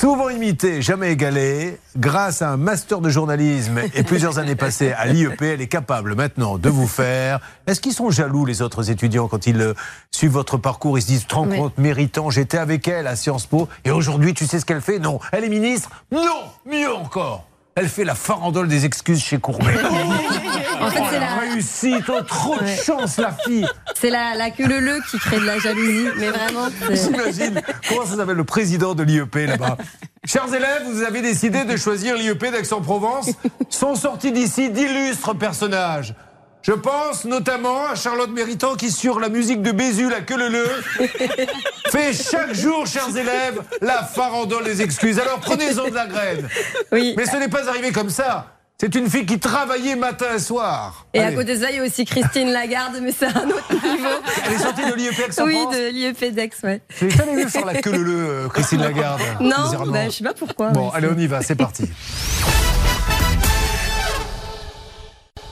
[0.00, 5.04] Souvent imité, jamais égalé, grâce à un master de journalisme et plusieurs années passées à
[5.04, 7.40] l'IEP, elle est capable maintenant de vous faire.
[7.66, 9.74] Est-ce qu'ils sont jaloux, les autres étudiants, quand ils euh,
[10.10, 13.44] suivent votre parcours Ils se disent, te rends compte, méritant, j'étais avec elle à Sciences
[13.44, 15.00] Po, et aujourd'hui, tu sais ce qu'elle fait?
[15.00, 15.20] Non.
[15.32, 15.90] Elle est ministre?
[16.10, 17.44] Non Mieux encore
[17.76, 19.72] elle fait la farandole des excuses chez Courbet.
[22.08, 23.66] oh, trop de chance, la fille.
[23.94, 26.68] C'est la, la queue le le qui crée de la jalousie, mais vraiment.
[26.90, 27.62] J'imagine.
[27.88, 29.76] Comment ça s'appelle le président de l'IEP là-bas
[30.24, 33.30] Chers élèves, vous avez décidé de choisir l'IEP d'Aix-en-Provence.
[33.68, 36.14] Sont sortis d'ici d'illustres personnages.
[36.62, 40.48] Je pense notamment à Charlotte Méritant qui, sur la musique de Bézu, la queue le
[40.48, 40.66] le,
[41.90, 45.18] fait chaque jour, chers élèves, la farandole des excuses.
[45.18, 46.48] Alors prenez-en de la graine.
[46.92, 47.14] Oui.
[47.16, 48.59] Mais ce n'est pas arrivé comme ça.
[48.80, 51.04] C'est une fille qui travaillait matin et soir.
[51.12, 53.70] Et à côté de ça, il y a aussi Christine Lagarde, mais c'est un autre
[53.74, 54.08] niveau.
[54.46, 56.80] Elle est sortie de l'IEP Aix Oui, de l'IEP d'Aix, ouais.
[56.98, 59.20] J'ai jamais vu faire la queue le le, Christine Lagarde.
[59.38, 60.70] Non, bah, je sais pas pourquoi.
[60.70, 61.84] Bon, allez, on y va, c'est parti.